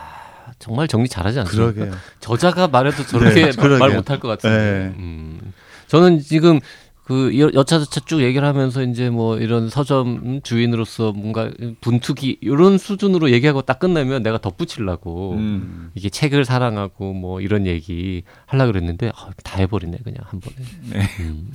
[0.59, 1.73] 정말 정리 잘하지 않습니까?
[1.73, 1.95] 그러게요.
[2.19, 3.77] 저자가 말해도 저렇게 네.
[3.79, 4.55] 말 못할 것 같은데.
[4.57, 4.93] 네.
[4.97, 5.39] 음.
[5.87, 6.59] 저는 지금
[7.03, 13.29] 그 여- 여차저차 쭉 얘기를 하면서 이제 뭐 이런 서점 주인으로서 뭔가 분투기 이런 수준으로
[13.31, 15.91] 얘기하고 딱 끝나면 내가 덧붙이려고 음.
[15.93, 20.55] 이게 책을 사랑하고 뭐 이런 얘기 하려 그랬는데 아, 다 해버리네 그냥 한 번에.
[20.89, 21.07] 네.
[21.19, 21.47] 음.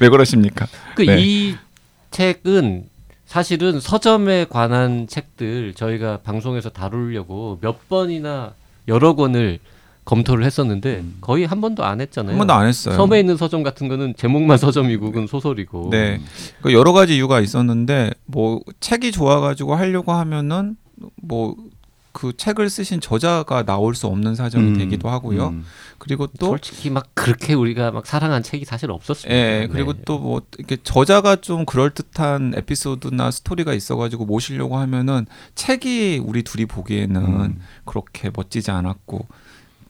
[0.00, 0.66] 왜 그러십니까?
[0.96, 1.20] 그 네.
[1.20, 1.56] 이
[2.10, 2.84] 책은
[3.30, 8.54] 사실은 서점에 관한 책들 저희가 방송에서 다루려고 몇 번이나
[8.88, 9.60] 여러 권을
[10.04, 12.32] 검토를 했었는데 거의 한 번도 안 했잖아요.
[12.32, 12.96] 한 번도 안 했어요.
[12.96, 15.90] 섬에 있는 서점 같은 거는 제목만 서점이고 그건 소설이고.
[15.92, 16.20] 네.
[16.60, 20.74] 그 여러 가지 이유가 있었는데 뭐 책이 좋아가지고 하려고 하면은
[21.22, 21.54] 뭐
[22.12, 25.48] 그 책을 쓰신 저자가 나올 수 없는 사정이 음, 되기도 하고요.
[25.48, 25.64] 음.
[25.98, 29.34] 그리고 또 솔직히 막 그렇게 우리가 막 사랑한 책이 사실 없었습니다.
[29.34, 30.02] 예, 그리고 네.
[30.04, 37.22] 또뭐 이렇게 저자가 좀 그럴 듯한 에피소드나 스토리가 있어가지고 모시려고 하면은 책이 우리 둘이 보기에는
[37.22, 37.60] 음.
[37.84, 39.26] 그렇게 멋지지 않았고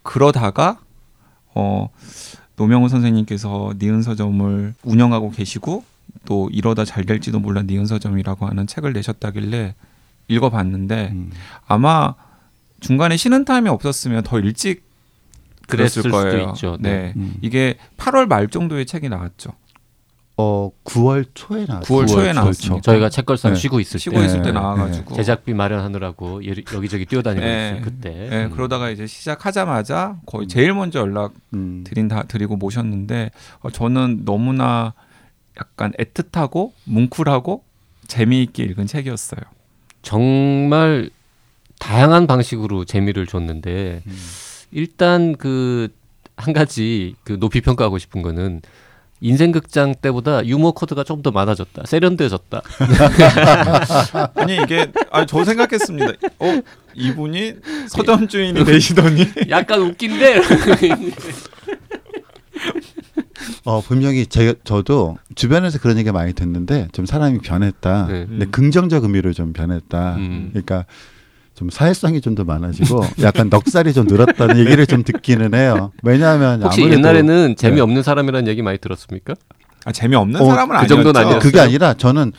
[0.03, 0.81] 그러다가
[1.55, 1.89] 어
[2.57, 5.85] 노명호 선생님께서 니은 서점을 운영하고 계시고
[6.27, 9.75] 또 이러다 잘 될지도 몰라 니은 서점이라고 하는 책을 내셨다길래
[10.31, 11.31] 읽어봤는데 음.
[11.67, 12.15] 아마
[12.81, 14.89] 중간에 쉬는 타임이 없었으면 더 일찍
[15.69, 16.31] 그랬을 거예요.
[16.31, 16.77] 수도 있죠.
[16.81, 16.91] 네.
[16.91, 17.13] 네.
[17.17, 17.35] 음.
[17.43, 19.51] 이게 8월 말 정도에 책이 나왔죠.
[20.37, 21.99] 어 9월 초에 나왔어요.
[21.99, 22.33] 9월 초에 초.
[22.33, 22.81] 나왔습니다.
[22.81, 23.59] 저희가 책걸상 네.
[23.59, 27.69] 쉬고 있을 쉬고 때 있을 때 네, 나와가지고 제작비 마련하느라고 여기- 여기저기 뛰어다니고 네.
[27.73, 28.29] 있어요 그때.
[28.33, 28.51] 예, 음.
[28.51, 31.85] 그러다가 이제 시작하자마자 거의 제일 먼저 연락 음.
[31.87, 34.95] 드린 다 드리고 모셨는데 어, 저는 너무나
[35.59, 37.63] 약간 애틋하고 뭉클하고
[38.07, 39.41] 재미있게 읽은 책이었어요.
[40.03, 41.11] 정말
[41.79, 44.19] 다양한 방식으로 재미를 줬는데 음.
[44.73, 45.89] 일단 그
[46.41, 48.63] 한 가지 그 높이 평가하고 싶은 거는
[49.23, 51.83] 인생 극장 때보다 유머 코드가 좀더 많아졌다.
[51.85, 52.63] 세련돼졌다.
[54.35, 56.13] 아니 이게 아저 생각했습니다.
[56.39, 56.61] 어
[56.95, 57.57] 이분이
[57.89, 60.41] 서점 주인이 되시더니 약간 웃긴데.
[63.65, 68.07] 어 분명히 제 저도 주변에서 그런 얘기 많이 듣는데 좀 사람이 변했다.
[68.09, 68.27] 네.
[68.29, 70.17] 근데 긍정적 의미로 좀 변했다.
[70.17, 70.49] 음.
[70.53, 70.85] 그러니까
[71.55, 75.93] 좀 사회성이 좀 더 많아지고 약간 넉살이 좀 늘었다는 얘기를 좀 듣기는 해요.
[76.03, 79.35] 왜냐하면 혹시 아무래도 옛날에는 재미없는 사람이라는 얘기 많이 들었습니까?
[79.85, 80.95] 아, 재미없는 어, 사람은 그 아니었죠.
[80.95, 81.41] 정도는 아니었어요.
[81.41, 82.33] 그게 아니라 저는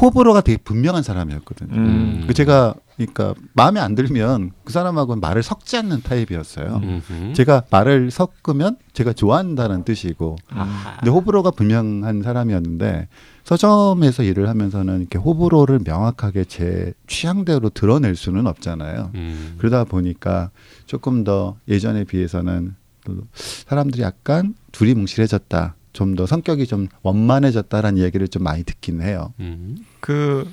[0.00, 1.74] 호불호가 되게 분명한 사람이었거든요.
[1.74, 2.24] 음.
[2.28, 6.80] 그 제가 그러니까 마음에 안 들면 그 사람하고는 말을 섞지 않는 타입이었어요.
[6.82, 7.32] 음흠.
[7.34, 10.96] 제가 말을 섞으면 제가 좋아한다는 뜻이고 아하.
[10.98, 13.08] 근데 호불호가 분명한 사람이었는데
[13.44, 19.12] 서점에서 일을 하면서는 이렇게 호불호를 명확하게 제 취향대로 드러낼 수는 없잖아요.
[19.14, 19.54] 음.
[19.58, 20.50] 그러다 보니까
[20.86, 25.76] 조금 더 예전에 비해서는 또 사람들이 약간 둘이 뭉실해졌다.
[25.92, 29.32] 좀 더 성격이 좀 원만해졌다라는 얘기를 좀 많이 듣긴 해요.
[29.40, 29.78] 음.
[30.00, 30.48] 그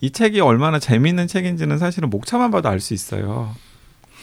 [0.00, 3.54] 이 책이 얼마나 재미있는 책인지는 사실은 목차만 봐도 알 수 있어요.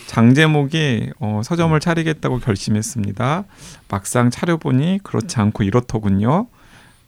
[0.06, 3.44] 장제목이 어, 서점을 차리겠다고 결심했습니다.
[3.88, 6.46] 막상 차려보니 그렇지 않고 이렇더군요.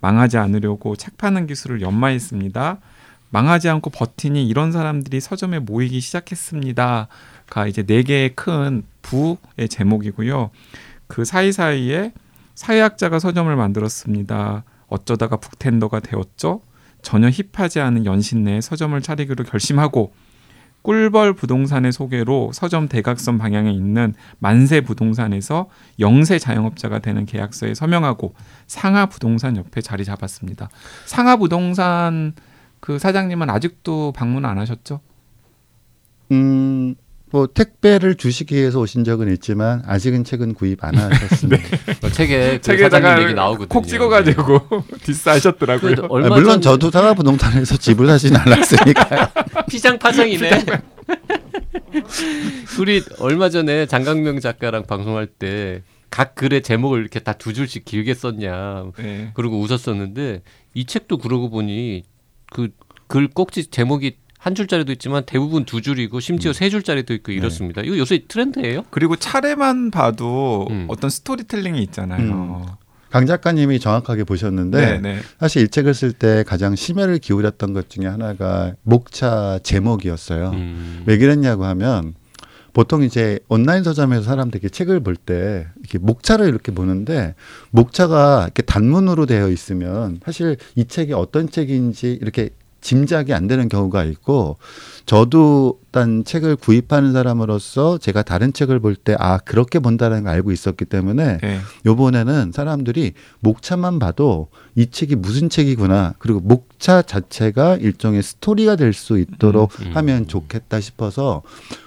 [0.00, 2.78] 망하지 않으려고 책 파는 기술을 연마했습니다.
[3.30, 10.50] 망하지 않고 버티니 이런 사람들이 서점에 모이기 시작했습니다.가 이제 네 개의 큰 부의 제목이고요.
[11.06, 12.12] 그 사이사이에
[12.54, 14.64] 사회학자가 서점을 만들었습니다.
[14.88, 16.62] 어쩌다가 북텐더가 되었죠.
[17.02, 20.12] 전혀 힙하지 않은 연신 내에 서점을 차리기로 결심하고
[20.82, 28.34] 꿀벌 부동산의 소개로 서점 대각선 방향에 있는 만세 부동산에서 영세 자영업자가 되는 계약서에 서명하고
[28.66, 30.70] 상하 부동산 옆에 자리 잡았습니다.
[31.04, 32.32] 상하 부동산
[32.80, 35.00] 그 사장님은 아직도 방문 안 하셨죠?
[36.30, 36.94] 음,
[37.30, 41.62] 뭐 택배를 주시기 위해서 오신 적은 있지만 아직은 책은 구입 안 하셨습니다.
[42.02, 43.68] 어, 책에 그 책에다가 나오거든요.
[43.68, 44.60] 콕 찍어가지고
[45.04, 45.94] 디스하셨더라고요.
[46.04, 49.28] 아, 물론 전 저도 상하부동산에서 집을 사진 않았으니까요.
[49.68, 50.64] 피장 파장이네.
[52.80, 58.14] 우리 얼마 전에 장강명 작가랑 방송할 때 각 글의 제목을 이렇게 다 두 줄씩 길게
[58.14, 58.86] 썼냐.
[58.98, 59.30] 네.
[59.34, 60.40] 그리고 웃었었는데
[60.74, 62.02] 이 책도 그러고 보니
[62.50, 62.68] 그
[63.08, 67.82] 글 꼭지 제목이 한 줄짜리도 있지만 대부분 두 줄이고 심지어 세 줄짜리도 있고 이렇습니다.
[67.82, 68.84] 이거 요새 트렌드예요?
[68.90, 70.86] 그리고 차례만 봐도 음.
[70.88, 72.78] 어떤 스토리텔링이 있잖아요.
[73.10, 75.18] 강 작가님이 정확하게 보셨는데 네, 네.
[75.40, 80.50] 사실 이 책을 쓸 때 가장 심혈을 기울였던 것 중에 하나가 목차 제목이었어요.
[80.50, 81.02] 음.
[81.06, 82.14] 왜 그랬냐고 하면
[82.74, 87.34] 보통 이제 온라인 서점에서 사람들이 책을 볼 때 이렇게 목차를 이렇게 보는데
[87.70, 92.50] 목차가 이렇게 단문으로 되어 있으면 사실 이 책이 어떤 책인지 이렇게
[92.88, 94.56] 짐작이 안 되는 경우가 있고
[95.04, 100.52] 저도 일단 책을 구입하는 사람으로서 제가 다른 책을 볼 때 아 그렇게 본다는 걸 알고
[100.52, 101.60] 있었기 때문에 네.
[101.84, 109.18] 요번에는 사람들이 목차만 봐도 이 책이 무슨 책이구나 그리고 목차 자체가 일종의 스토리가 될 수
[109.18, 109.96] 있도록 음, 음.
[109.96, 111.42] 하면 좋겠다 싶어서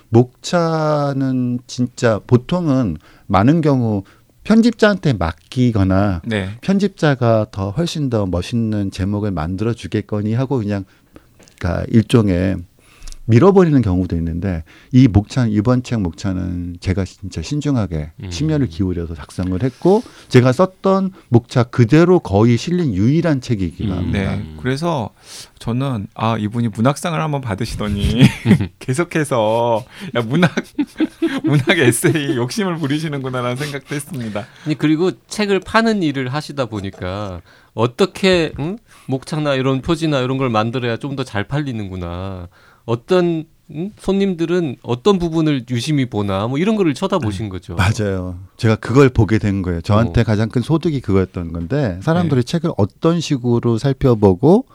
[0.10, 4.04] 목차는 진짜 보통은 많은 경우
[4.44, 6.50] 편집자한테 맡기거나 네.
[6.62, 10.84] 편집자가 더 훨씬 더 멋있는 제목을 만들어 주겠거니 하고 그냥
[11.60, 12.58] 그러니까 일종의
[13.26, 18.32] 밀어버리는 경우도 있는데 이 목차는 이번 책 목차는 제가 진짜 신중하게 음.
[18.32, 23.98] 심혈을 기울여서 작성을 했고 제가 썼던 목차 그대로 거의 실린 유일한 책이기도 음.
[23.98, 24.36] 합니다.
[24.36, 24.56] 네.
[24.62, 25.12] 그래서
[25.60, 28.22] 저는 아 이분이 문학상을 한번 받으시더니
[28.80, 30.52] 계속해서 야 문학
[31.44, 34.46] 문학 에세이 욕심을 부리시는구나라는 생각도 했습니다.
[34.66, 37.42] 아니 그리고 책을 파는 일을 하시다 보니까
[37.74, 38.78] 어떻게 응?
[39.08, 42.48] 목차나 이런 표지나 이런 걸 만들어야 좀 더 잘 팔리는구나.
[42.86, 43.92] 어떤 응?
[43.98, 47.76] 손님들은 어떤 부분을 유심히 보나 뭐 이런 거를 쳐다보신 거죠.
[47.76, 48.38] 맞아요.
[48.58, 49.82] 제가 그걸 보게 된 거예요.
[49.82, 50.24] 저한테 어.
[50.24, 54.66] 가장 큰 소득이 그거였던 건데 사람들이 책을 어떤 식으로 살펴보고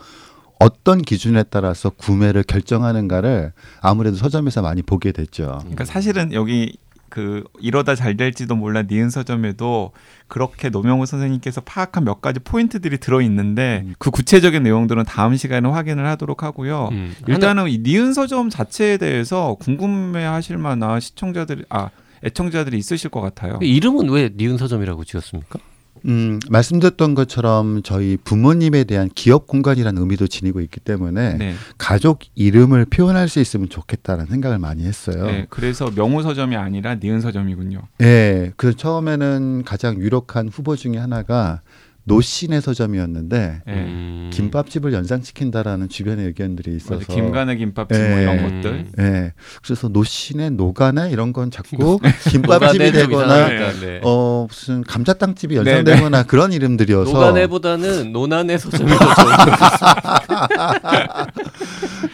[0.58, 5.58] 어떤 기준에 따라서 구매를 결정하는가를 아무래도 서점에서 많이 보게 됐죠.
[5.60, 9.92] 그러니까 사실은 여기 그 이러다 잘 될지도 몰라 니은 서점에도
[10.28, 13.94] 그렇게 노명호 선생님께서 파악한 몇 가지 포인트들이 들어 있는데 음.
[13.98, 16.88] 그 구체적인 내용들은 다음 시간에 확인을 하도록 하고요.
[16.92, 17.14] 음.
[17.22, 21.90] 하나- 일단은 이 니은 서점 자체에 대해서 궁금해하실 만한 시청자들이 아
[22.24, 23.58] 애청자들이 있으실 것 같아요.
[23.62, 25.58] 이름은 왜 니은 서점이라고 지었습니까?
[26.06, 31.54] 음, 말씀드렸던 것처럼 저희 부모님에 대한 기업 공간이라는 의미도 지니고 있기 때문에 네.
[31.78, 35.26] 가족 이름을 표현할 수 있으면 좋겠다는 생각을 많이 했어요.
[35.26, 37.82] 네, 그래서 명호 서점이 아니라 니은 서점이군요.
[38.02, 41.60] 예, 그래서 처음에는 가장 유력한 후보 중에 하나가
[42.08, 43.72] 노신의 서점이었는데 네.
[43.72, 44.30] 음.
[44.32, 48.22] 김밥집을 연상시킨다라는 주변의 의견들이 있어서 맞아, 김간의 김밥집 뭐 예.
[48.22, 48.62] 이런 음.
[48.62, 48.86] 것들.
[49.00, 51.98] 예, 그래서 노신의 노가네 이런 건 자꾸
[52.30, 54.00] 김밥집이 좀 되거나 이상하니까, 네.
[54.04, 59.36] 어 무슨 감자탕집이 네, 연상되거나 그런 이름들이어서 노가네보다는 노나네 서점이 더 좋은.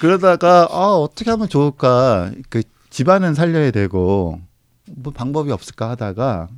[0.01, 4.41] 그러다가 아 어떻게 하면 좋을까 그 집안은 살려야 되고
[4.97, 6.49] 뭐 방법이 없을까 하다가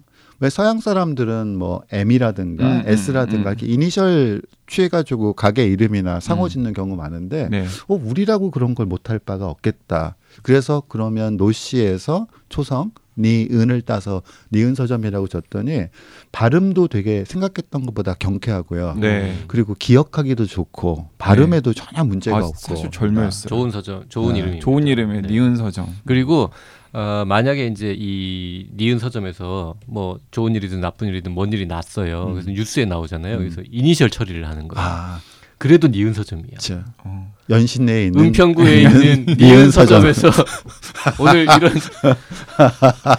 [0.40, 3.57] 왜 서양 사람들은 뭐 M이라든가 음, 음, S라든가 음.
[3.59, 6.49] 이렇게 이니셜 취해가지고 가게 이름이나 상호 음.
[6.49, 7.66] 짓는 경우 많은데 네.
[7.88, 10.16] 어 우리라고 그런 걸 못할 바가 없겠다.
[10.42, 15.85] 그래서 그러면 노씨에서 초성 니은을 따서 니은 서점이라고 줬더니
[16.33, 18.97] 발음도 되게 생각했던 것보다 경쾌하고요.
[19.01, 19.37] 네.
[19.47, 23.49] 그리고 기억하기도 좋고 발음에도 전혀 문제가 아, 없고 사실 절묘했어요.
[23.49, 24.64] 좋은 서점, 좋은 네, 이름입니다.
[24.64, 25.29] 좋은 이름의 네.
[25.29, 25.87] 니은 서점.
[26.05, 26.51] 그리고
[26.94, 32.28] 어, 만약에 이제 이 니은 서점에서 뭐 좋은 일이든 나쁜 일이든 뭔 일이 났어요.
[32.28, 32.33] 음.
[32.35, 33.35] 그래서 뉴스에 나오잖아요.
[33.35, 33.38] 음.
[33.40, 34.88] 그래서 이니셜 처리를 하는 거예요.
[34.88, 35.20] 아,
[35.59, 36.59] 그래도 니은 서점이야.
[36.59, 37.35] 저 어.
[37.50, 40.02] 연신 내에 있는 은평구에 있는 니은 니은 서점.
[40.02, 40.44] 서점에서
[41.18, 41.72] 오늘 이런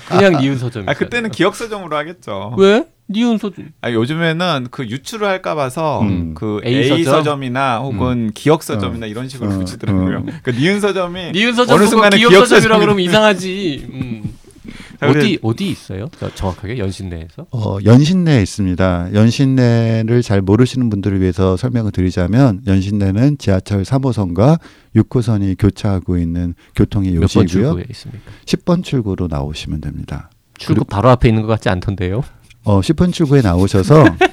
[0.08, 0.88] 그냥 니은 서점.
[0.88, 2.56] 아 그때는 기역 서점으로 하겠죠.
[2.58, 3.70] 왜 니은 서점?
[3.82, 6.34] 아 요즘에는 그 유추를 할까 봐서 음.
[6.34, 7.04] 그 A A, 서점?
[7.24, 10.18] 서점이나 혹은 기역 서점이나 이런 식으로 어, 붙이더라고요.
[10.18, 10.26] 어.
[10.42, 13.88] 그 니은 서점이 니은 서점 어느 순간에 기역 기역 서점이라 서점이- 그러면 이상하지.
[13.94, 14.24] 음.
[15.02, 16.08] 어디 어디 있어요?
[16.20, 17.46] 저- 정확하게 연신내에서?
[17.52, 19.10] 어, 연신내에 있습니다.
[19.14, 24.58] 연신내를 잘 모르시는 분들을 위해서 설명을 드리자면 연신내는 지하철 3호선과
[24.96, 27.46] 6호선이 교차하고 있는 교통의 몇번 요지이고요.
[27.48, 28.32] 출구에 있습니까?
[28.46, 30.32] 10번 출구로 나오시면 됩니다.
[30.58, 32.24] 출구 바로 앞에 있는 것 같지 않던데요?
[32.66, 34.04] 어, 10번 출구에 나오셔서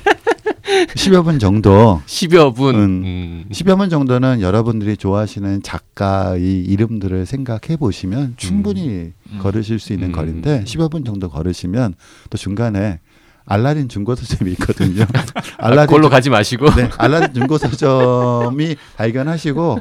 [0.96, 2.74] 10여 분 정도 10여 분.
[2.74, 3.02] 음.
[3.04, 3.44] 음.
[3.50, 9.38] 10여 분 정도는 여러분들이 좋아하시는 작가의 이름들을 생각해 보시면 충분히 음.
[9.40, 10.12] 걸으실 수 있는 음.
[10.12, 11.94] 거리인데 10여 분 정도 걸으시면
[12.30, 13.00] 또 중간에
[13.44, 15.04] 알라딘 중고 서점이 있거든요.
[15.58, 19.80] 아, 그걸로 가지 마시고 네, 알라딘 중고 서점이 발견하시고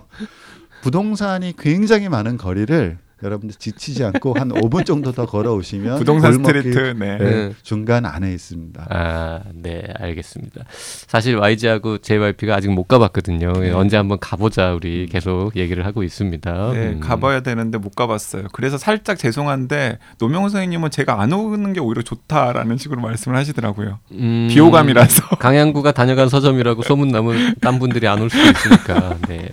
[0.81, 7.17] 부동산이 굉장히 많은 거리를 여러분들 지치지 않고 한 5분 정도 더 걸어오시면 부동산 street 네.
[7.17, 7.53] 네, 네.
[7.63, 8.87] 중간 안에 있습니다.
[8.89, 10.63] 아, 네, 알겠습니다.
[11.07, 13.53] 사실 YG하고 JYP가 아직 못 가봤거든요.
[13.53, 13.71] 네.
[13.71, 16.71] 언제 한번 가보자 우리 계속 얘기를 하고 있습니다.
[16.73, 16.99] 네, 음.
[16.99, 18.47] 가봐야 되는데 못 가봤어요.
[18.53, 23.99] 그래서 살짝 죄송한데 노명우 선생님은 제가 안 오는 게 오히려 좋다라는 식으로 말씀을 하시더라고요.
[24.13, 25.35] 음, 비호감이라서.
[25.37, 29.17] 강양구가 다녀간 서점이라고 소문 나면 딴 분들이 안 올 수도 있으니까.
[29.27, 29.49] 네.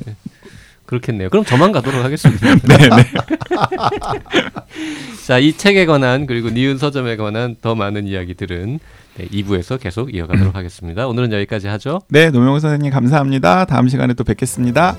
[0.88, 1.28] 그렇겠네요.
[1.28, 2.54] 그럼 저만 가도록 하겠습니다.
[2.66, 2.88] 네, 네.
[5.26, 8.78] 자, 이 책에 관한 그리고 니은 서점에 관한 더 많은 이야기들은
[9.18, 11.06] 네, 2부에서 계속 이어가도록 하겠습니다.
[11.06, 12.00] 오늘은 여기까지 하죠.
[12.08, 13.66] 네, 노명호 선생님 감사합니다.
[13.66, 14.96] 다음 시간에 또 뵙겠습니다.